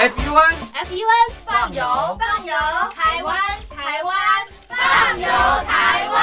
[0.00, 1.82] F U N F U N 放油
[2.20, 2.54] 放油，
[2.94, 3.36] 台湾
[3.68, 4.14] 台湾
[4.68, 5.26] 放油
[5.66, 6.16] 台湾。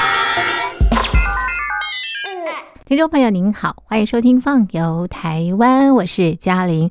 [2.86, 6.90] 听众朋友您好，欢迎收听《放游台湾》，我是嘉玲。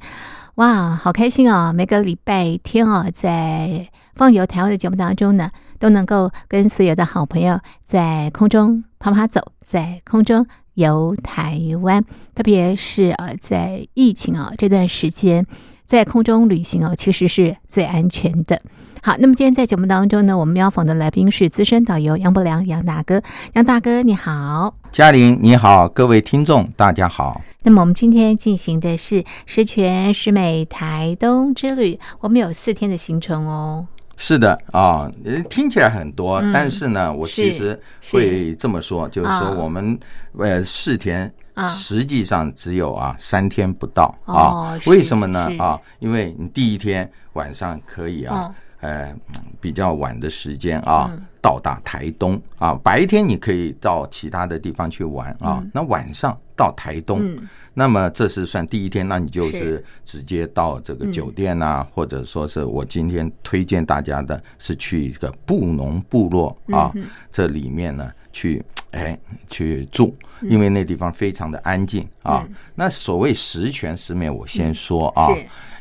[0.57, 1.73] 哇，好开心哦！
[1.73, 12.05] 每个礼拜天哦，在《放游台湾》的节目当中呢，都能够跟所有的好朋友在空中跑跑走，在空中游台湾。
[12.35, 15.47] 特别是呃，在疫情啊这段时间，
[15.87, 18.61] 在空中旅行哦，其实是最安全的。
[19.03, 23.23] 好，那么今天在节目当中呢，我们要访的来宾是资深导游杨伯良杨大哥。
[23.53, 27.43] 杨大哥你好，嘉玲你好，各位听众大家好。
[27.63, 33.87] 那么我们今天进行的是十全十美台东之旅，我们有四天的行程哦。
[34.17, 35.11] 是的啊，
[35.51, 37.79] 听起来很多，但是呢，我其实
[38.11, 39.99] 会这么说，就是说我们
[40.39, 41.31] 呃四天。
[41.69, 45.51] 实际上只有啊三天不到啊，为什么呢？
[45.59, 48.55] 啊，因为你第一天晚上可以啊。
[48.81, 49.17] 呃，
[49.63, 57.35] 比较晚的时间啊，到达台东啊，白天你可以到其他的地方去玩啊，那晚上到台东，
[57.73, 66.93] 那么这是算第一天，那你就是直接到这个酒店啊，或者说是我今天推荐大家的是去一个布农部落啊，
[67.33, 68.63] 这里面呢去
[68.95, 69.19] 哎
[69.49, 72.47] 去住，因为那地方非常的安静啊。
[72.75, 75.29] 那所谓十全十美，我先说啊。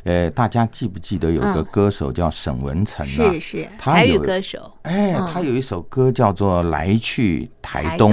[0.04, 3.08] 呃，大家记不记得有个歌手叫沈文成啊？
[3.08, 4.70] 是是，他有歌手。
[4.82, 8.12] 哎，他有一首歌叫做《来去台东》。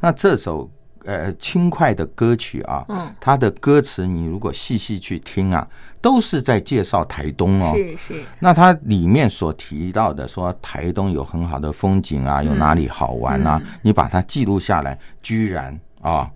[0.00, 0.70] 那这首
[1.04, 5.66] 呃轻快的歌曲啊，嗯，它的歌词你如果细细去听啊，
[6.00, 7.72] 都是在介绍台东哦。
[7.76, 8.24] 是是。
[8.38, 13.60] 那它里面所提到的说台东有很好的风景啊，有哪里好玩啊？
[13.82, 16.30] 你把它记录下来，居然啊。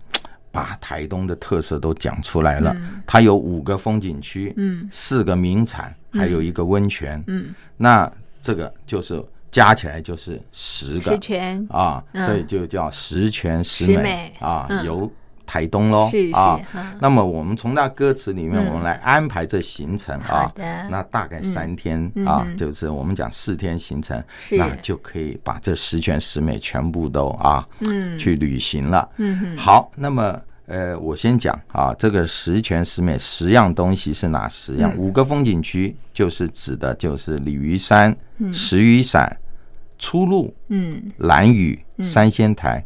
[0.51, 2.73] 把台东的特色都讲出来了，
[3.05, 8.09] 它有五个风景区，嗯，四个名产，还有一个温泉，嗯，那
[8.41, 9.21] 这个就是
[9.55, 11.01] 加起来就是十个。
[11.01, 11.65] 十全。
[11.69, 14.33] 啊，所以就叫十全十美。
[14.41, 15.09] 啊，游
[15.45, 16.59] 台东喽，是啊。
[16.99, 20.51] 那么我们从那歌词里面，我们来安排这行程啊，
[20.89, 24.21] 那大概三天啊，就是我们讲四天行程，
[24.57, 29.07] 那就可以把这十全十美全部都啊，嗯，去旅行了。
[29.15, 30.37] 嗯，好，那么。
[30.67, 34.91] 呃，我先讲啊，这个十全十美十样东西是哪十样？
[34.97, 38.11] 五个风景区就是指的就是鲤鱼山、
[38.51, 39.37] 石雨伞、
[39.97, 42.83] 出路、嗯、蓝屿、三仙台。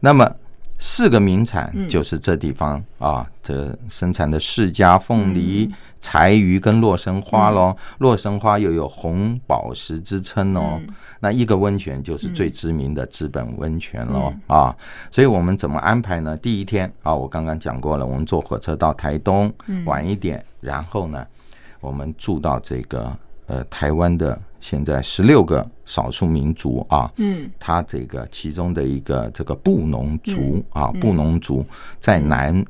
[0.00, 0.30] 那么
[0.78, 5.70] 四个名产就是这地方啊，这生产的释迦凤梨。
[6.02, 10.80] 柴鱼跟洛神花喽，洛神花又有红宝石之称哦。
[11.20, 14.74] 那一个温泉就是最知名的资本温泉喽啊。
[15.10, 16.34] 所以我们怎么安排呢？
[16.38, 19.52] 第一天啊，我刚刚讲过了，我们坐火车到台东，
[19.84, 21.26] 晚一点，然后呢，
[21.80, 23.14] 我们住到这个
[23.50, 31.66] 呃台湾的现在十六个少数民族啊，嗯，他这个其中的一个这个布农族啊，布农族
[31.98, 32.64] 在南。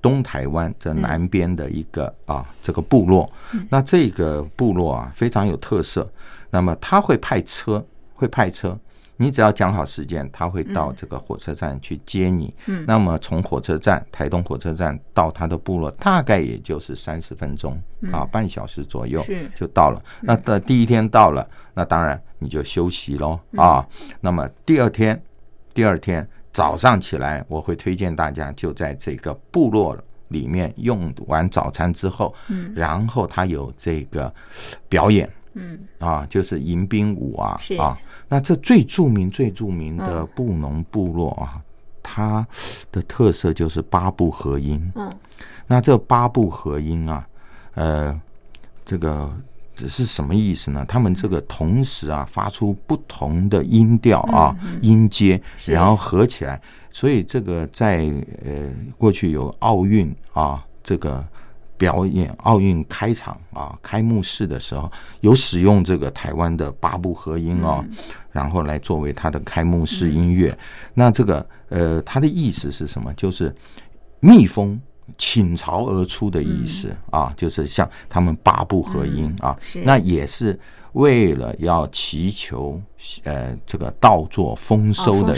[0.00, 3.28] 东台湾这南边的一个啊，这个部落，
[3.68, 6.08] 那这个部落啊非常有特色。
[6.48, 7.84] 那么他会派车，
[8.14, 8.78] 会派车，
[9.16, 12.54] 你只要讲好时间，他会到这个火车站去接你。
[12.66, 17.80] 嗯，那么从火车站台东火车站到他的部落，大概也就是三十分钟
[18.12, 20.02] 啊，半小时左右就到了。
[20.20, 23.86] 那的第一天到了，那当然你就休息喽啊。
[24.20, 25.22] 那么第二天，
[25.72, 26.26] 第二天。
[26.52, 29.98] 早上起来，我会推荐大家就在这个部落
[30.28, 34.32] 里面用完早餐之后，嗯，然后他有这个
[34.88, 37.98] 表演，嗯，啊，就是迎宾舞啊，啊，
[38.28, 41.60] 那这最著名、最著名的布农部落啊，
[42.02, 42.46] 它
[42.92, 45.14] 的特色就是八部合音，嗯，
[45.66, 47.26] 那这八部合音啊，
[47.74, 48.20] 呃，
[48.84, 49.32] 这个。
[49.76, 50.84] 这是什么意思呢？
[50.86, 58.04] 他们这个同时啊发出不同的音调啊音阶，然后合起来，所以这个在
[58.44, 61.26] 呃过去有奥运啊这个
[61.84, 64.90] 表演，奥运开场啊开幕式的时候
[65.20, 67.84] 有使用这个台湾的八部合音哦，
[68.32, 70.56] 然后来作为它的开幕式音乐。
[70.94, 73.12] 那这个呃它的意思是什么？
[73.14, 73.54] 就是
[74.20, 74.80] 蜜蜂。
[75.18, 79.54] 倾巢而出的意思啊，就是像他们八部合音啊，
[79.84, 80.58] 那也是
[80.94, 82.80] 为了要祈求
[83.22, 85.32] 呃这个稻作丰收的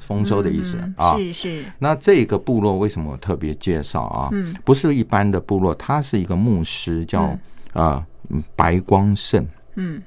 [0.00, 1.16] 丰收的意思啊。
[1.18, 1.64] 是是。
[1.78, 4.28] 那这个部落为什么特别介绍啊？
[4.32, 7.36] 嗯，不是一般的部落，他是一个牧师，叫
[7.74, 8.06] 啊
[8.56, 9.46] 白光胜。
[9.74, 10.00] 嗯，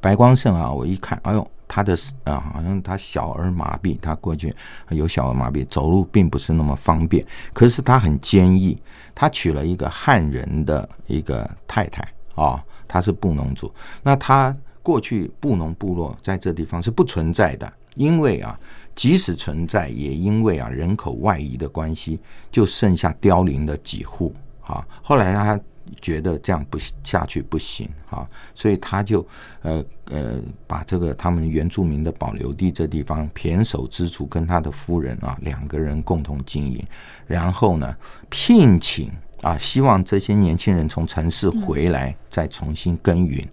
[0.00, 1.46] 白光胜啊，我一看，哎呦。
[1.66, 4.54] 他的啊，好像他小儿麻痹，他过去
[4.90, 7.24] 有小儿麻痹，走路并不是那么方便。
[7.52, 8.80] 可是他很坚毅，
[9.12, 12.06] 他娶了一个汉人的一个太太
[12.36, 13.72] 啊，他是布农族。
[14.02, 18.58] 那他过去布农部落在这地方是不存在的，因为啊，
[18.94, 22.18] 即使存在，也因为啊人口外移的关系，
[22.50, 24.86] 就剩下凋零的几户啊。
[25.02, 25.60] 后来他。
[26.00, 29.24] 觉得这样不下去不行啊，所以他就
[29.60, 36.82] 呃呃把这个他们原住民的保留地这地方胼手之处，跟他的夫人啊两个人共同经营，
[37.26, 37.94] 然后呢
[38.30, 39.10] 聘请
[39.44, 43.46] 啊，希望这些年轻人从城市回来再重新耕耘，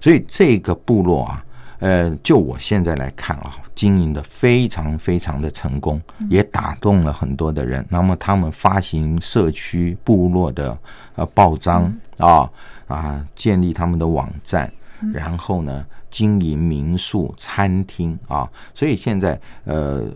[0.00, 1.44] 所以这个部落啊。
[1.80, 6.00] 呃，就我现在来看啊，经营的非常非常的成功，
[6.30, 7.84] 也打动了很多的人。
[7.90, 10.78] 那么他们发行社区部落的
[11.16, 12.48] 呃报章啊
[12.86, 14.72] 啊，建立他们的网站，
[15.12, 20.06] 然后呢经营民宿、餐厅啊，所以现在呃，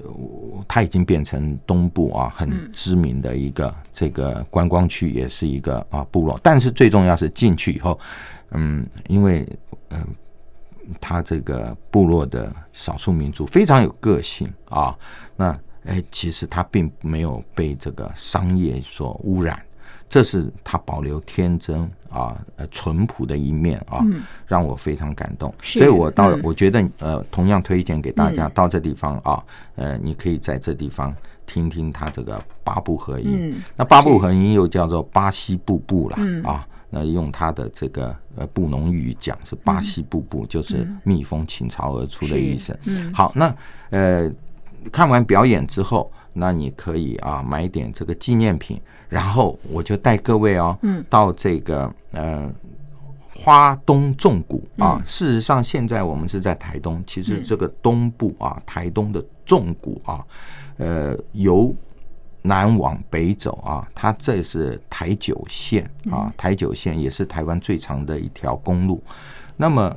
[0.69, 6.39] 它已经变成东部啊很知名的一个这个观光区，也是一个啊部落。
[6.41, 7.99] 但是最重要是进去以后，
[8.53, 9.45] 嗯，因为
[9.91, 10.07] 嗯。
[11.03, 14.97] 他这个部落的少数民族非常有个性啊，
[15.37, 15.55] 那
[15.85, 19.63] 哎，其实它并没有被这个商业所污染，
[20.09, 24.05] 这是他保留天真啊、呃淳朴的一面啊，
[24.47, 25.53] 让我非常感动。
[25.63, 29.45] 所以我到，我觉得呃，同样推荐给大家到这地方啊，
[29.77, 31.15] 呃，你可以在这地方
[31.47, 33.61] 听听他这个八部合音。
[33.77, 36.67] 那八部合音又叫做巴西布布了啊。
[36.91, 42.79] 那用他的这个呃布农语讲是巴西布布，就是蜜蜂倾巢而出的意思。
[42.87, 43.55] 嗯，好，那
[43.91, 44.33] 呃
[44.91, 52.51] 看完表演之后，那你可以啊买点这个纪念品，然后我就带各位哦，嗯，到这个呃
[53.35, 55.03] 花东纵谷啊。
[55.07, 60.25] 事实上，现在我们是在台东，其实这个东部啊，台东的纵谷啊，
[60.77, 61.75] 呃由。
[62.41, 69.03] 南往北走啊，它这是台九线啊，台九线也是台湾最长的一条公路。
[69.57, 69.95] 那么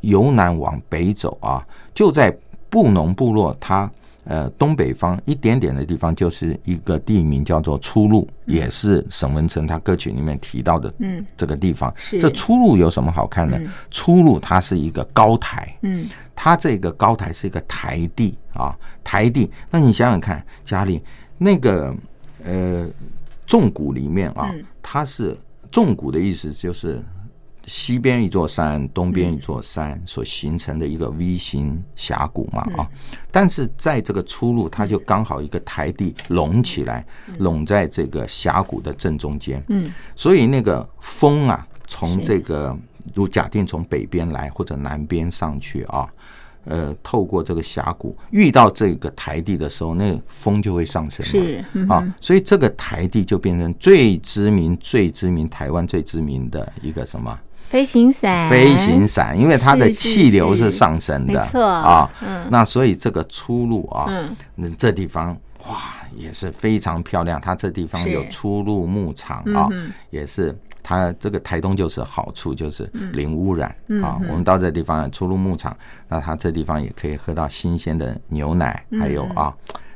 [0.00, 1.64] 由南往北走啊，
[1.94, 2.36] 就在
[2.68, 3.90] 布农部落它
[4.24, 10.92] 呃东北方一点点的地方，就是一个地名叫做出路，也是沈文成他歌曲里面提到的。
[10.98, 13.58] 嗯，这个地方是这出路有什么好看呢？
[13.90, 19.50] 出路它是一个高台，嗯，它这个高台是一个台地啊，台地。
[19.70, 21.00] 那你想想看，嘉玲。
[21.36, 21.94] 那个
[22.44, 22.88] 呃，
[23.46, 25.36] 纵谷里面啊，它是
[25.70, 27.02] 纵谷的意思，就是
[27.66, 32.88] 西边一座山，东边一座山所形成的一个 V 型峡谷嘛啊。
[33.30, 37.04] 但是在这个出路，它就刚好一个台地拢起来，
[37.38, 39.62] 拢在这个峡谷的正中间。
[39.68, 42.76] 嗯，所以那个风啊，从这个
[43.14, 46.08] 如假定从北边来或者南边上去啊。
[46.66, 57.38] 呃，透过这个峡谷遇到这个台地的时候，那风就会上升，是啊，所以这个台地就变成最知名、最知名台湾最知名的一个什么
[57.68, 58.50] 飞行伞？
[58.50, 62.10] 飞行伞，因为它的气流是上升的，没错啊。
[62.50, 64.08] 那所以这个出路啊，
[64.54, 67.40] 那这地方哇也是非常漂亮。
[67.40, 69.68] 它这地方有出入牧场啊，
[70.10, 70.56] 也是。
[70.86, 74.20] 它这个台东就是好处，就是零污染啊。
[74.28, 75.74] 我们到这地方出入牧场，
[76.08, 79.50] 那它这地方也可以喝到新鲜的牛奶，还有啊，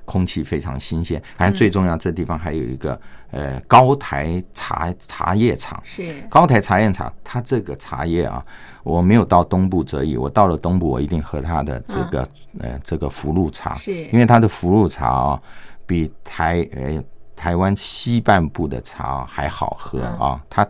[0.09, 1.23] 空气非常新鲜。
[1.37, 2.99] 还最重要，这地方还有一个
[3.31, 5.79] 呃高台茶茶叶厂。
[5.85, 6.15] 是。
[6.31, 8.43] 高台茶叶厂，它这个茶叶啊，
[8.83, 12.29] 我没有到东部则已，我到了东部，我一定喝它的这个
[12.61, 13.93] 呃这个福禄茶，是。
[14.07, 15.43] 因为它的福禄茶啊，
[15.85, 17.05] 比台呃
[17.37, 20.67] 台湾西半部的茶还好喝啊，它。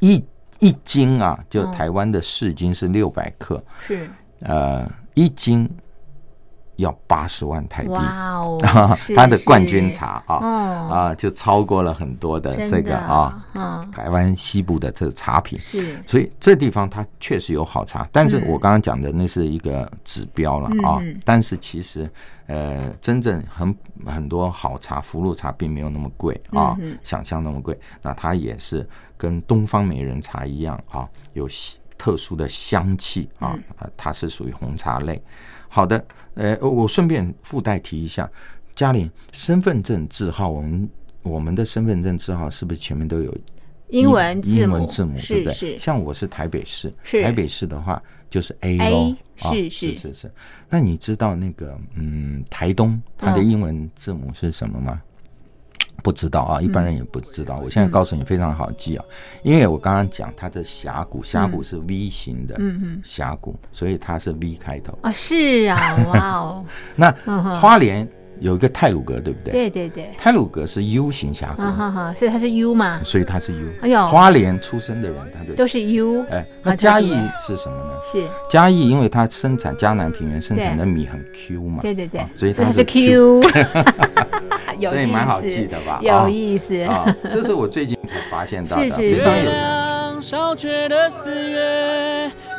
[0.00, 0.22] 一
[0.58, 4.10] 一斤啊，就台湾的市斤是六百克，是。
[4.40, 5.70] 呃一斤
[6.76, 7.90] 要八十万台币，
[9.14, 13.44] 它的冠军茶啊啊就超过了很多的这个啊，
[13.92, 15.58] 台湾西部的这茶品。
[15.58, 22.10] 是，所以这地方它确实有好茶，但是我刚刚讲的那是一个指标了啊，但是其实
[22.46, 23.76] 呃真正很
[24.06, 28.88] 很多好茶，福禄茶并没有那么贵啊，想象那么贵，那它也是。
[29.16, 31.48] 跟东方美人茶一样啊，有
[31.96, 33.56] 特殊的香气啊，
[33.96, 35.22] 它是属于红茶类。
[35.74, 36.04] 好的，
[36.34, 38.30] 呃，我顺便附带提一下，
[38.76, 40.88] 嘉玲身份证字号，我们
[41.22, 43.36] 我们的身份证字号是不是前面都有
[43.88, 45.18] 英文英文字母？
[45.26, 45.76] 对不对？
[45.76, 48.00] 像我是台北市，是台北市的话
[48.30, 50.32] 就是 A 喽，是是是是。
[50.70, 55.02] 那你知道那个嗯，台东它的英文字母是什么吗？
[56.02, 57.56] 不知道啊，一般人也不知道。
[57.64, 59.04] 我现在告诉你非常好记啊，
[59.42, 62.60] 因为我刚刚讲它的峡谷，峡谷是 V 型的
[63.02, 65.10] 峡谷，所以它是 V 开头啊。
[65.12, 66.64] 是啊，哇哦。
[66.94, 67.10] 那
[67.58, 68.06] 花莲
[68.40, 69.52] 有一个泰鲁阁，对不对？
[69.52, 73.68] 对对对，泰鲁阁是 U 型峡谷，哈哈，所以它是 U 嘛，所以它是 U。
[73.82, 76.24] 哎呦，花莲出生的人，他的都是 U。
[76.30, 77.92] 哎，那嘉义是什么呢？
[78.02, 78.24] 是。
[78.50, 83.42] 嘉义，因为它生产嘉南平原生产的米很 Q 嘛，对对对，所以它是 Q，
[84.80, 86.00] 所以蛮好记的吧？
[86.02, 86.80] 有意思。
[86.82, 89.50] 啊，这是我最近才发现到的， 非常有。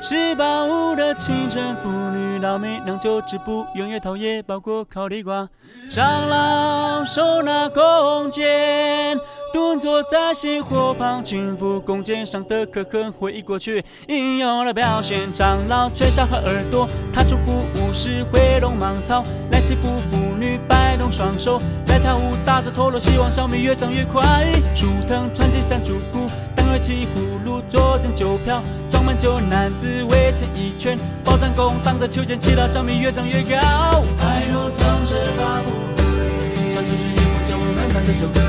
[0.07, 5.49] 十八五的清晨，妇女老美酿酒织布，永远陶冶包括烤地瓜。
[5.89, 9.19] 长老手拿弓箭，
[9.55, 15.31] 蹲坐在星火旁，轻抚弓箭上的刻痕，回忆过去，英勇的表现。
[15.31, 24.21] 长老吹哨和耳朵，他祝福巫师挥动芒草，来祈福妇女摆动双手，来跳舞打着陀螺，希望小米越长越快。
[24.75, 26.27] 树藤串起山竹鼓。
[26.81, 34.03] 起葫芦，坐镇酒瓢，装满酒，男子围成一圈，包战弓挡着秋千，祈祷小米越长越高。
[34.17, 35.94] 海螺唱着八部
[38.05, 38.39] 这首歌，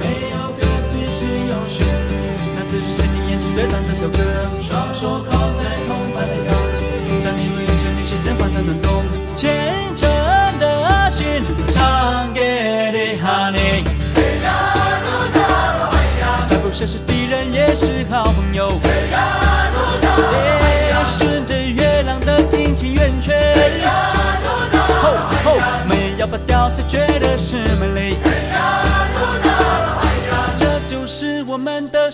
[0.00, 2.12] 没有歌词只有旋律，
[2.56, 4.18] 那只是身体延续的唱这首歌，
[4.60, 6.82] 双手靠在铜板的腰际，
[7.22, 9.04] 在你围圈里是真欢唱的动，
[9.36, 10.10] 虔诚
[10.58, 11.26] 的心
[11.70, 13.84] 唱给你哈尼。
[16.76, 18.80] 这是敌人，也是好朋友。
[21.06, 23.32] 顺着月亮的阴晴圆缺，
[25.00, 25.56] 吼吼，
[25.88, 27.33] 没要拔掉才觉得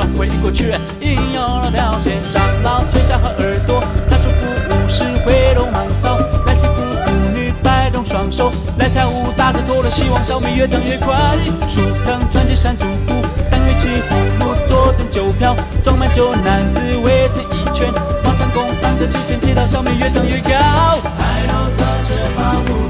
[0.00, 2.16] 的哥哥，回忆过去，应有了表现。
[2.32, 11.14] 长老垂下和耳朵，他祝福武士挥动芒草，来祈福妇女摆动双手，来跳舞打着陀螺，希望小米越长越快。
[11.68, 17.92] 树藤串起山竹鼓，当乐器葫芦坐镇酒瓢，装满酒，男子围成一圈。
[18.52, 20.50] 弓挡着之前，祈祷小米越长越高。
[21.16, 22.89] 海螺唱着保护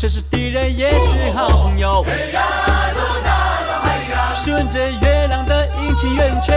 [0.00, 2.02] 不是敌人，也是好朋友。
[4.34, 6.54] 顺着月亮的阴晴圆缺。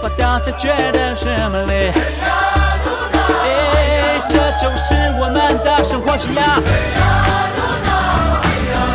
[0.00, 1.92] 拔掉才觉得是美丽。
[3.44, 6.62] 哎，这就是我们的生活信仰。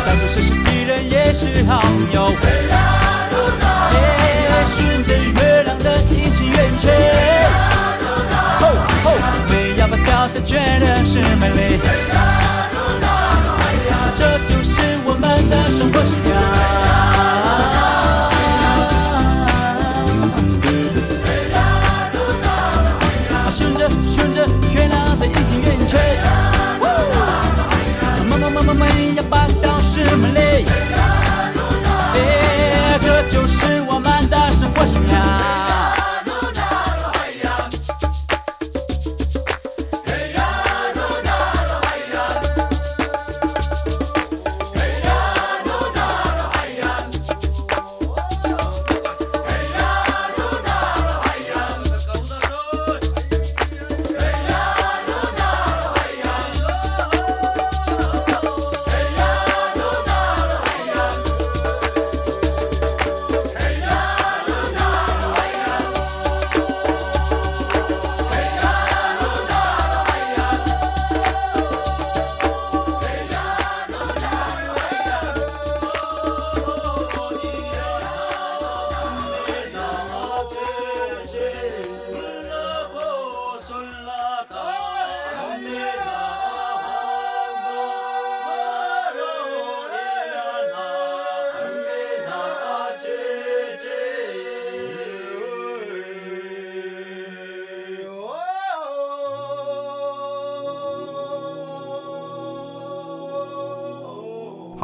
[0.06, 2.32] 当作是是敌人，也是好朋友。
[4.66, 5.14] 顺着
[10.34, 11.80] 才觉得是美丽。
[14.16, 16.34] 这就是我们的生活信仰。
[29.86, 30.66] 是美丽，
[33.00, 35.63] 这就是我们的生活信仰。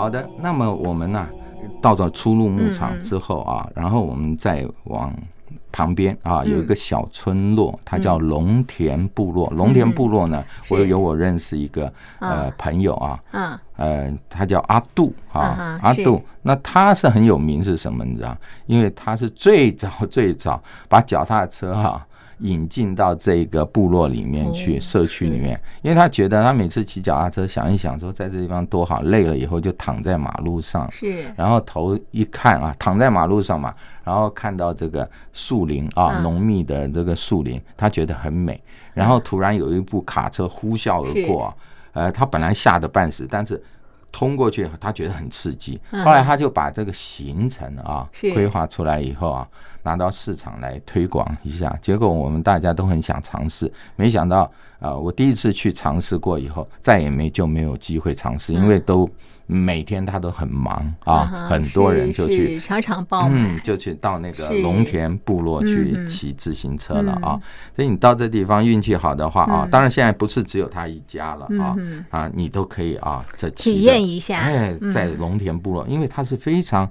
[0.01, 1.29] 好的，那么我们呢，
[1.83, 5.13] 到了出入牧场之后啊，然后我们再往。
[5.73, 9.49] 旁边啊，有一个小村落，它叫龙田部落。
[9.51, 16.21] 龙田部落呢，我有我认识一个呃朋友啊，嗯，呃，他叫阿杜啊，阿杜。
[16.43, 18.37] 那他是很有名，是什么你知道？
[18.67, 22.05] 因为他是最早最早把脚踏车哈。
[22.41, 38.61] 引进到这个部落里面去，社区里面，因为他觉得他每次骑脚踏车，想一想说在这地方多好，累了以后就躺在马路上，是，然后头一看啊，躺在马路上嘛，然后看到这个树林啊，浓密的这个树林，他觉得很美，
[38.95, 41.55] 然后突然有一部卡车呼啸而过，
[41.93, 43.63] 呃，他本来吓得半死，但是
[44.11, 49.47] 通过去他觉得很刺激，后来他就把这个行程啊规划出来以后啊。
[49.83, 59.09] 拿到市场来推广一下，结果我们大家都很想尝试，没想到啊，我第一次去尝试过以后，再也没就没有机会尝试，因为都
[59.47, 67.41] 每天他都很忙啊，很多人就去场场爆满，就去到那个龙田部落去骑自行车了啊。
[67.75, 71.77] 所以你到这地方运气好的话啊，当然现在不是只有他一家了啊
[72.11, 76.89] 啊，你都可以啊，这体验一下，哎，在龙田部落，因为它是非常。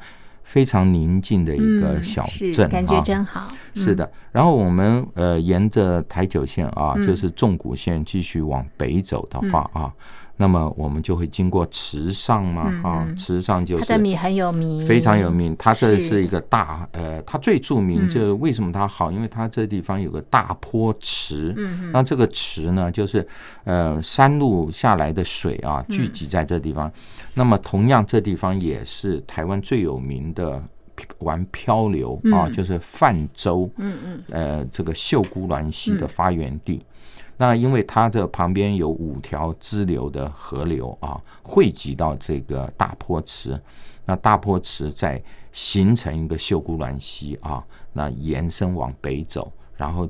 [0.49, 3.47] 非常宁静的一个小镇，感觉真好。
[3.75, 9.93] 是的，然后我们呃沿着台九线啊，就是纵谷线继续往北走的话啊。
[10.41, 15.53] 那么我们就会经过池上嘛，啊，池上就是它的米很有名，非常有名。
[15.59, 16.23] 它这是。
[16.23, 19.11] 一个大呃，它最著名就是为什么它好？
[19.11, 23.27] 因为它这地方有个大坡池，嗯，那这个池呢，就是
[23.63, 26.91] 呃山路下来的水啊，聚集在这地方。
[27.33, 30.61] 那么同样，这地方也是台湾最有名的
[31.19, 36.81] 玩漂流啊，就是泛舟，嗯嗯，呃，这个秀姑峦溪的发源地。
[37.41, 43.57] 那因为它这旁边有五条支流的河流啊，汇集到这个大坡池，
[44.05, 45.21] 那大坡池在
[45.53, 50.03] 形成一个秀姑峦溪啊，那延伸往北走，然后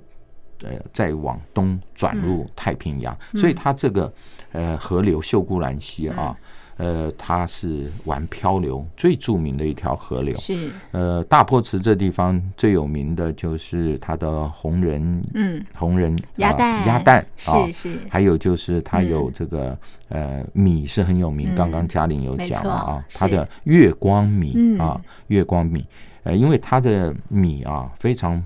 [0.64, 4.12] 呃再往东转入太平洋，所以它这个
[4.52, 6.36] 呃河流秀姑峦溪啊。
[6.80, 10.34] 呃，它是玩漂流最著名的一条河流。
[10.38, 10.70] 是。
[10.92, 18.00] 呃，大坡池这地方最有名的就是它的红人，嗯，红人鸭蛋，鸭蛋是是。
[18.10, 25.86] 还有就是它有这个呃米是很有名，刚刚嘉玲有讲啊，它的月光米啊，月光米，
[26.24, 28.42] 呃，因为它的米啊非常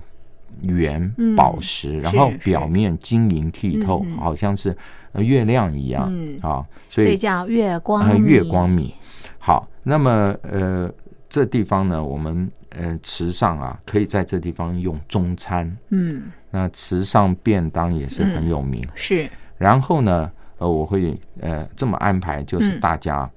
[0.62, 4.76] 圆宝石，然后表面晶莹剔透，好像是。
[5.22, 8.94] 月亮一样嗯啊，所以叫月光月光米。
[9.38, 10.90] 好，那么呃，
[11.28, 15.76] 这地方呢，我们呃池上啊，可以在这地方用中餐。
[15.90, 18.82] 嗯，那池上便当也是很有名。
[18.94, 19.28] 是。
[19.58, 23.30] 然后呢，呃，我会呃这么安排，就是大家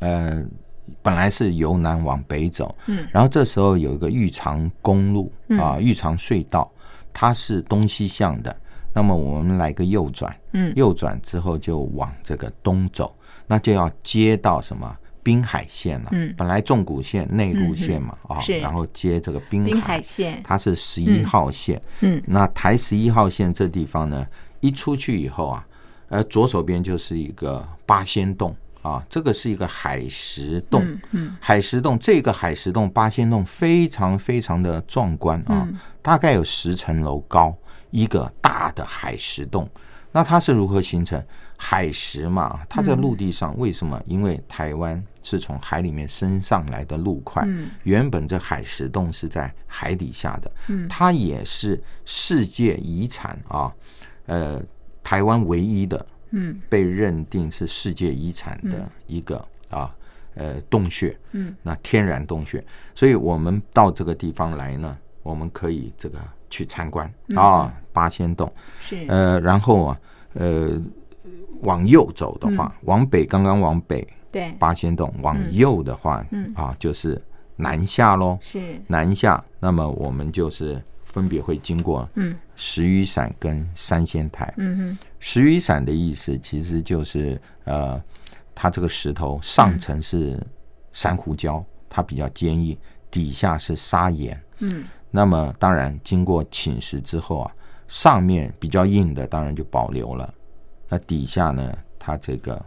[0.00, 0.44] 呃
[1.02, 6.70] 本来是由南往北走，嗯，然后这时候有一个玉长公路啊，玉长隧道，
[7.12, 8.56] 它是东西向的。
[8.94, 13.14] 那么我们来个右转，嗯，右转之后就往这个东走，
[13.46, 16.10] 那就要接到什么滨海线了。
[16.12, 21.82] 嗯，本来纵谷线内陆线嘛，啊，然后接这个滨海线，它是十一号线。
[22.02, 24.24] 嗯，那台十一号线这地方呢，
[24.60, 25.66] 一出去以后啊，
[26.08, 30.80] 呃，左手边就是一个八仙洞啊，这个是一个海石洞。
[31.10, 35.66] 嗯，海石洞这个海石洞八仙洞非常非常的壮观啊，
[36.00, 37.52] 大概有十层楼高。
[37.94, 39.70] 一个大的海蚀洞，
[40.10, 41.24] 那它是如何形成？
[41.56, 42.60] 海蚀嘛？
[42.68, 44.02] 它在陆地上为什么？
[44.06, 47.46] 因为台湾是从海里面升上来的陆块，
[47.84, 50.50] 原本这海蚀洞是在海底下的，
[50.88, 53.72] 它也是世界遗产啊，
[54.26, 54.60] 呃，
[55.04, 59.36] 台湾唯一的，嗯，被认定是世界遗产的一个
[59.70, 59.94] 啊，
[60.34, 62.62] 呃，洞穴，嗯，那天然洞穴，
[62.96, 66.20] 所以我们到这个地方来呢，我们可以这个。
[66.50, 68.52] 去参观啊，八仙洞。
[68.78, 69.04] 是。
[69.08, 70.00] 呃，然后啊，
[70.34, 70.80] 呃，
[71.62, 74.52] 往右走的话，往北刚刚往北对。
[74.52, 76.52] 八仙洞，往右的话，嗯。
[76.54, 77.20] 啊，就是
[77.56, 78.80] 南下喽，是。
[78.86, 79.44] 南下。
[79.58, 82.36] 那么我们就是分别会经过嗯。
[82.54, 88.00] 石雨伞跟三仙台，嗯哼，石雨伞的意思其实就是呃，
[88.54, 90.40] 它这个石头上层是
[90.92, 92.78] 珊瑚礁，它比较坚硬，
[93.10, 94.84] 底下是砂岩，嗯。
[95.16, 97.52] 那么当然，经过侵蚀之后啊，
[97.86, 100.34] 上面比较硬的当然就保留了，
[100.88, 102.60] 那底下呢，它这个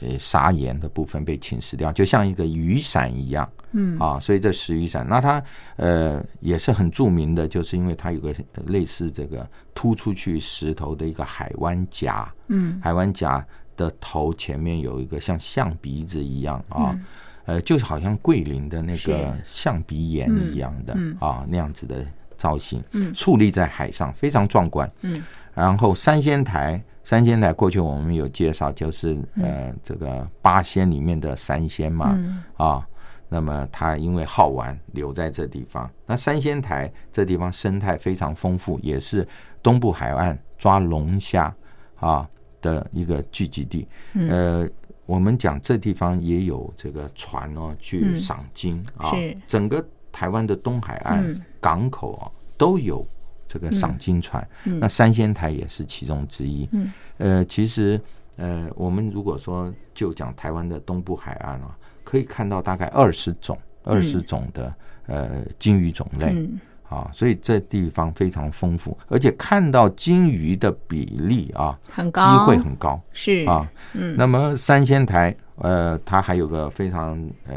[0.00, 3.96] 呃砂岩的部分被侵蚀掉，就像一个雨伞一样，嗯。
[4.00, 5.40] 啊，所以这石雨伞，那它
[5.76, 8.34] 呃也是很著名的，就是因为它有个
[8.66, 13.46] 类似这个突出去石头的一个海湾夹，嗯，海湾夹
[13.76, 16.98] 的头前面有一个像象鼻子一样啊，
[17.46, 22.04] 呃，就是好像桂林的那个象鼻岩一样的啊那样子的
[22.36, 22.82] 造型，
[23.14, 24.90] 矗立在海上，非常壮观。
[25.02, 25.22] 嗯，
[25.54, 32.18] 然后三仙台，三仙台过去我们有介绍，就是呃这个八仙里面的三仙嘛
[32.56, 32.86] 啊。
[33.28, 35.90] 那么它因为好玩，留在这地方。
[36.06, 39.26] 那三仙台这地方生态非常丰富，也是
[39.60, 41.52] 东部海岸抓龙虾
[41.96, 42.28] 啊
[42.62, 43.88] 的一个聚集地。
[44.28, 44.68] 呃，
[45.06, 49.12] 我们讲这地方也有这个船哦，去赏金啊。
[49.46, 51.24] 整个台湾的东海岸
[51.60, 53.06] 港口啊都有
[53.48, 54.46] 这个赏金船。
[54.64, 56.68] 那三仙台也是其中之一。
[57.16, 57.98] 呃，其实
[58.36, 61.76] 呃，我们如果说就讲台湾的东部海岸啊。
[62.08, 64.72] 可以看到大概二十种、二十种的
[65.06, 66.48] 呃鲸鱼种类
[66.88, 73.68] 啊，所以这地方非常丰富，而且看到金鱼的比例啊，很高，机会很高，是啊。
[73.94, 77.54] 嗯，那么三仙台呃，它还有个非常呃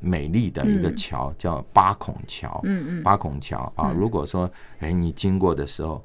[0.00, 2.60] 美丽的一个桥，叫八孔桥。
[2.64, 6.02] 嗯嗯，八孔桥啊，如果说哎你经过的时候，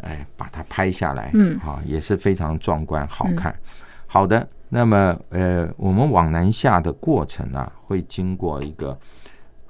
[0.00, 3.54] 哎把它拍下来，嗯啊，也是非常壮观好看。
[4.06, 4.46] 好的。
[4.70, 8.98] 那么，呃，我们往南下的过程啊，会经过一个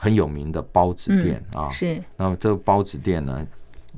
[0.05, 1.71] 很有名的包子店啊。
[1.71, 2.03] 是。
[2.17, 3.47] 那么这个包子店呢，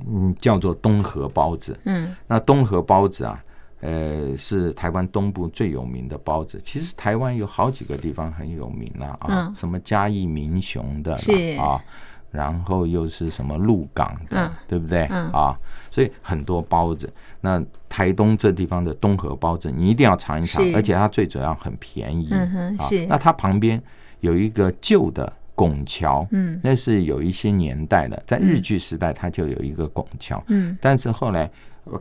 [0.07, 1.77] 嗯，叫做东河包子。
[1.83, 2.15] 嗯。
[2.25, 3.43] 那东河包子啊，
[3.81, 6.61] 呃，是台湾东部最有名的包子。
[6.63, 11.13] 其实台湾有好几个地方很有名啊，啊，什么嘉义民雄的
[11.59, 11.83] 啊，
[12.31, 15.03] 然后又是什么鹿港的，对不对？
[15.33, 15.57] 啊，
[15.91, 17.11] 所以很多包子。
[17.41, 22.29] 那台东这地方的东河包子，你一定要尝一尝，而且它最主要很便宜。
[22.31, 23.05] 嗯是。
[23.05, 23.81] 那它旁边
[24.21, 31.51] 有一个旧的拱桥，嗯，那是有一些年代的，在日据时代它就有一个拱桥，嗯，但是后来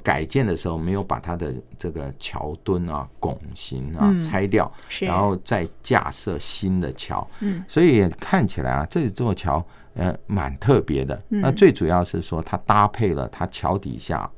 [0.02, 11.20] 改建的时候没有把它的这个桥墩啊、拱形啊拆掉，然后再架设新的桥，嗯，所以看起来啊，这座桥呃蛮特别的。
[11.28, 14.30] 那最主要是说它搭配了它桥底下。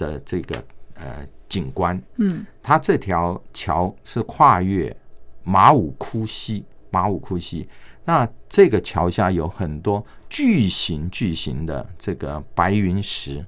[0.00, 0.56] 的这个
[0.94, 1.04] 呃
[1.46, 4.96] 景观，嗯，它这条桥是跨越
[5.42, 7.68] 马武窟溪，马武窟溪，
[8.10, 13.44] 那这个桥下有很多巨型巨型的这个白云石，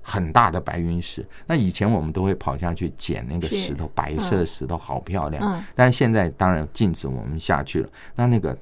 [0.00, 1.26] 很大的白云石。
[1.48, 5.42] 那以前我们都会跑下去捡那个石头，白色的石头好漂亮。
[5.42, 7.88] 嗯，但是现在当然禁止我们下去了。
[8.14, 8.56] 那那个。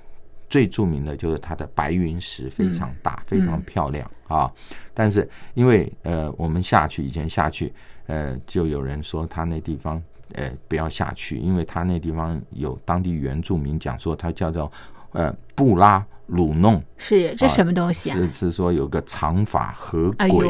[0.48, 4.52] 最著名的就是它的白云石非常大，非常漂亮啊！
[4.92, 7.72] 但是因为呃，我们下去以前下去，
[8.04, 10.02] 呃，就有人说他那地方
[10.34, 14.70] 呃不要下去，因为他那地方有当地原住民讲说，它叫做
[15.12, 18.16] 呃布拉鲁弄，是这什么东西啊？
[18.16, 20.46] 是是说有个长发和鬼，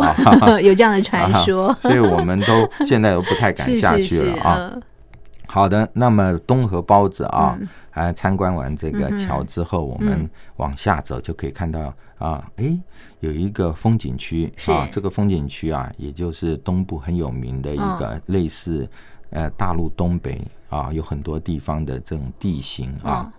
[0.62, 4.72] 有这样的传说，所以我们都现在都不太敢下去了啊。
[5.46, 7.58] 好的，那么东河包子啊。
[7.94, 12.76] 啊，参观完这个桥之后，我们往下走就可以看到啊，哎，
[13.20, 18.88] 有一个风景区啊，这个风景区啊，也就是东部很有名的一个类似
[19.30, 23.32] 呃大陆东北啊，有很多地方的这种地形啊，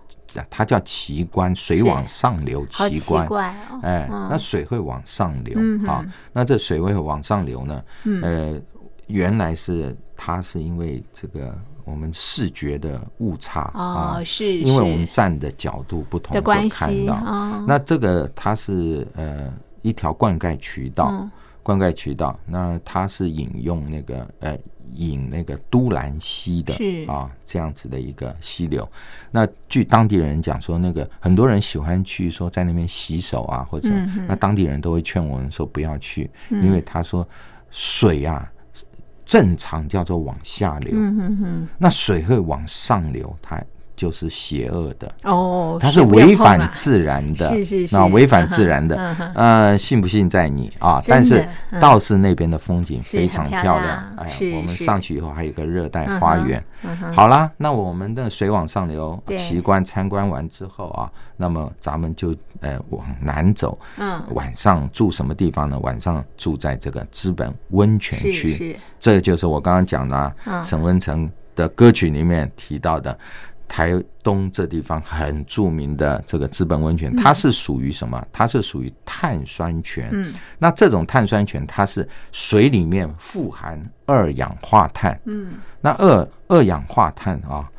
[0.50, 7.84] 它叫奇观，水往上流，奇观，哎，那水会往上流啊，那这水会往上流呢，
[8.21, 8.60] 呃，
[9.08, 11.56] 原来是它是因为这个。
[11.88, 16.80] 我们视觉的误差啊，是因为我们站的角度不同的关系。
[16.80, 21.30] 看到那这个它是呃一条灌溉渠道，
[21.62, 24.58] 灌溉渠道，那它是引用那个呃
[24.93, 26.74] 引那个都兰溪的
[27.08, 28.88] 啊这样子的一个溪流。
[29.32, 33.89] 那据当地人讲说，那个很多人喜欢去说在那边洗手啊，或者
[34.28, 37.28] 那当地人都会劝我们说不要去，因为他说
[37.69, 38.52] 水啊。
[39.28, 40.93] 正常叫做往下流，
[41.80, 43.60] 那水会往上流，它
[43.95, 45.12] 就是邪恶的。
[45.23, 50.99] 哦，它是违反自然的，是是是，那，违反自然的，呃，信不信在你啊。
[51.08, 51.47] 但是
[51.79, 56.63] 道士那边的风景非常漂亮，哎，我们上去以后还有个热带花园。
[57.13, 61.12] 好啦，那我们的水往上流，奇观参观完之后啊。
[61.38, 65.77] 那么咱们就呃往南走，嗯，晚上住什么地方呢？
[65.79, 73.17] 晚上住在这个资本温泉区，这就是我刚刚讲的沈文成的歌曲里面提到的
[73.67, 78.25] 台东这地方很著名的这个资本温泉，它是属于什么？
[78.32, 80.10] 它是属于碳酸泉。
[80.12, 85.19] 嗯，那这种碳酸泉它是水里面富含二氧化碳。
[85.25, 87.69] 嗯，那二二氧化碳啊，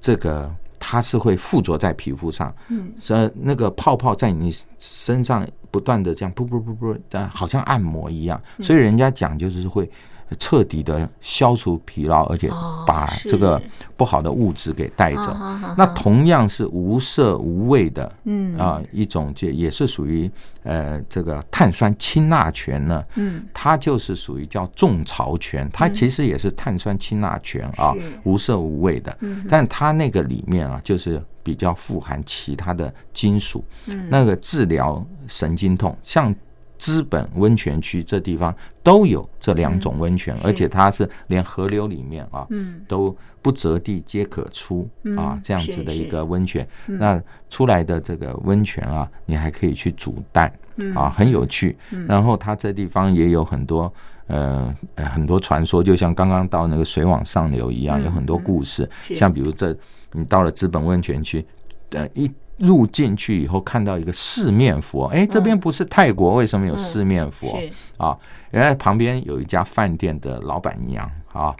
[0.00, 0.50] 这个。
[0.80, 9.90] 它是会附着在皮肤上，嗯，所以，那个泡泡在你身上不断的这样噗噗噗噗，但好像按摩一样，所以人家讲就是会，
[10.38, 12.50] 彻底的消除疲劳，而且
[12.86, 13.60] 把这个
[13.96, 15.36] 不好的物质给带走。
[15.76, 18.56] 那同样是无色无味的，嗯。
[18.58, 20.30] 啊，一种就也是属于
[20.64, 29.16] 呃这个碳酸氢钠泉呢，嗯，它就是属于叫种草泉，它其实也是碳酸氢钠泉啊，无色无味的，
[29.48, 33.64] 但它那个里面啊，就是比较富含其他的金属，
[34.10, 36.34] 那个治疗神经痛，像。
[36.78, 42.46] 资本温泉区这地方都有这两种温泉，而且它是连河流里面啊，
[42.86, 46.66] 都不择地皆可出啊，这样子的一个温泉。
[46.86, 50.52] 那出来的这个温泉啊，你还可以去煮蛋
[50.94, 51.76] 啊，很有趣。
[52.06, 53.92] 然后它这地方也有很多
[54.28, 58.88] 呃很多传说，就像刚刚到那个水往上流一样，有很多故事。
[59.14, 59.76] 像比如这
[60.12, 61.44] 你到了资本温泉区，
[61.90, 62.30] 呃一。
[62.58, 67.58] 入进去以后，看到一个四面佛，哎，这边不是泰国，为什么有四面佛？
[67.96, 68.16] 啊？
[68.50, 71.54] 原来旁边有一家饭店的老板娘啊，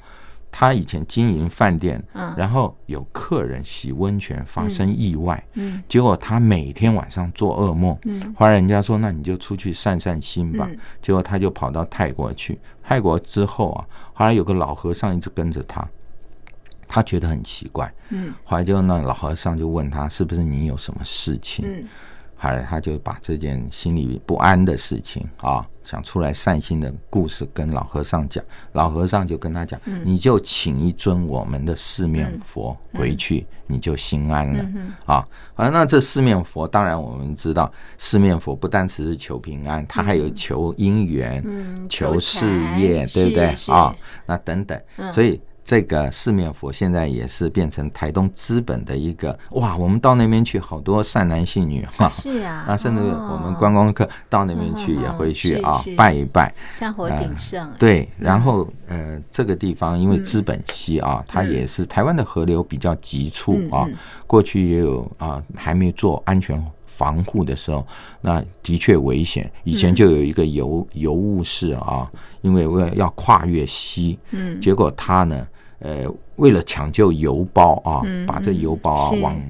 [0.50, 2.02] 她以前经营饭店，
[2.36, 10.66] 然后有客人洗温泉发生意外，嗯，结果她每天晚上做噩梦，嗯，后来人家说，那你就出去散散心吧，
[11.02, 13.84] 结果她就跑到泰国去，泰国之后啊，
[14.14, 15.86] 后来有个老和尚一直跟着她。
[16.88, 21.84] 他觉得很奇怪，嗯，后来就那老和尚就问他是不是你有什么事情，嗯，
[22.34, 35.28] 后来他就把这件心里不安的事情啊，想出来散心的故事跟老和尚讲，老和尚就跟他讲，你就请一尊我们的四面佛回去，你就心安了嗯啊。
[35.56, 41.44] 而那这四面佛，当然我们知道，四面佛不单只是求平安，他还有求姻缘，
[41.88, 42.46] 求事
[42.78, 43.54] 业，对不对？
[43.66, 43.94] 啊？
[44.24, 44.80] 那等等，
[45.12, 45.38] 所以。
[45.68, 57.70] 这个四面佛现在也是变成台东资本的一个哇，我们到那边去，好多善男信女哈，是啊， 啊，甚至我们观光客到那边去也会去啊拜一拜，香火鼎盛。
[57.78, 63.86] 对，然后呃，这个地方因为资本溪啊，它也是台湾的河流比较急促啊，
[64.26, 67.86] 过去也有啊，还没做安全防护的时候，
[68.22, 69.52] 那的确危险。
[69.64, 75.46] 以前就有一个游游务士啊，因为为了要跨越溪，嗯，结果他呢。
[75.80, 76.04] 呃，
[76.36, 79.40] 为了抢救邮包啊，把这邮包啊往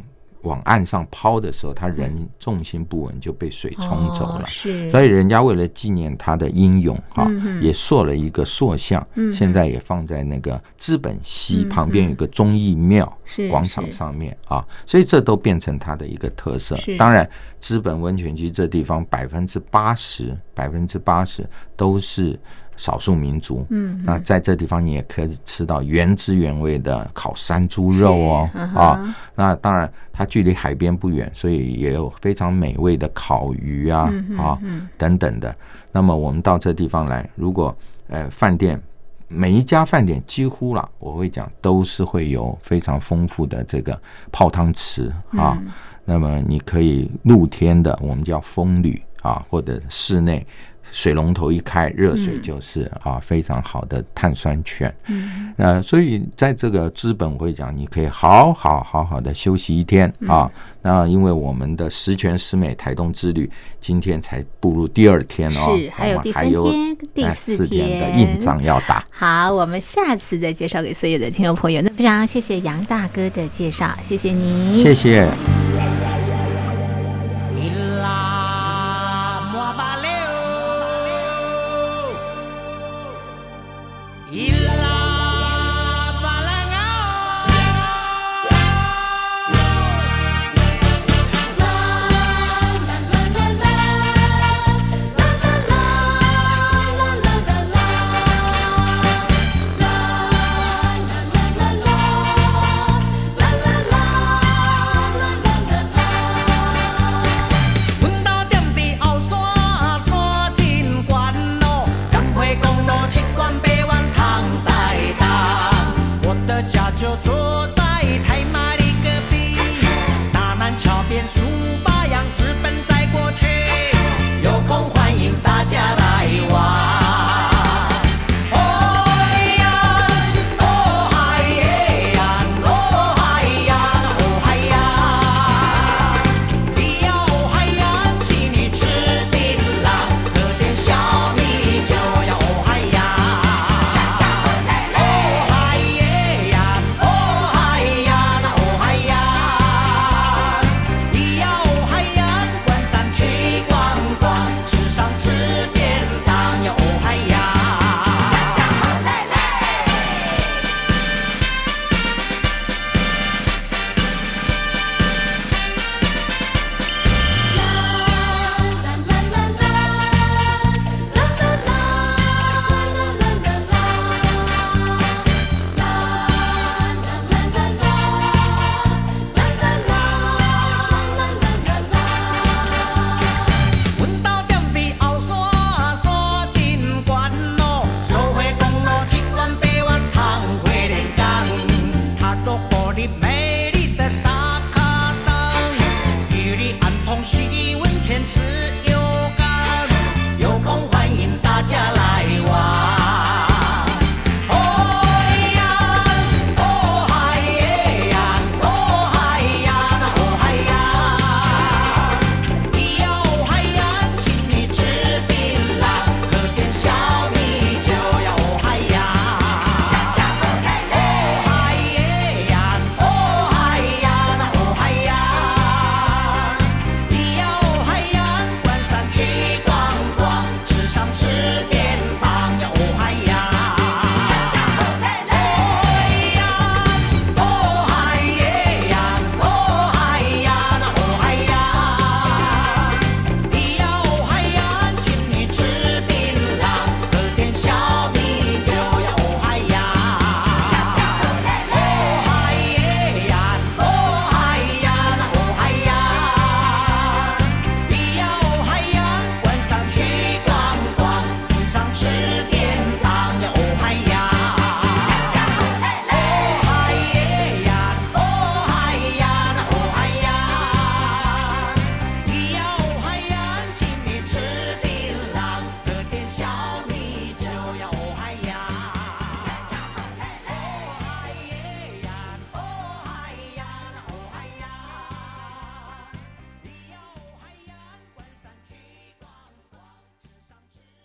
[0.43, 4.45] 往岸上抛的时候，他人重心不稳就被水冲走了。
[4.47, 7.29] 是，所以人家为了纪念他的英勇啊，
[7.61, 13.11] 也塑了一个塑像，现在也放在那个资本溪旁边有个忠义庙
[13.51, 16.79] 广场上面啊，所以这都变成它的一个特色。
[16.99, 22.39] 当然，资本温泉区这地方百分之八十百分之八十都是。
[22.79, 34.57] 少数民族，嗯，那在这地方你也可以吃到原汁原味的烤山猪肉哦，啊，那当然它距离海边不远，所以也有非常美味的烤鱼啊，啊
[34.97, 35.55] 等等的。
[35.91, 38.81] 那么我们到这地方来，如果呃饭店
[39.27, 45.61] 每一家饭店几乎啦，我会讲都是会有非常丰富的这个泡汤池啊，
[46.05, 50.47] 那么你可以露天的，我们叫风吕啊，或者室内。
[50.93, 54.95] 水龙头一开，热水就是啊，非常好的碳酸泉。
[55.07, 60.51] 嗯，那所以在这个资本会讲，你可以好好好好的休息一天啊。
[60.81, 69.05] 那因为我们的十全十美台东之旅今天才步入第二天哦，是还有第三天、第四天的硬仗要打。
[69.11, 71.83] 好，我们下次再介绍给所有的听众朋友。
[71.83, 75.29] 那非常谢谢杨大哥的介绍，谢谢你，谢谢。